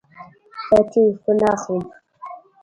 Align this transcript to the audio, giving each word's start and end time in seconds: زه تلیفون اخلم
زه 0.69 0.77
تلیفون 0.91 1.37
اخلم 1.53 1.83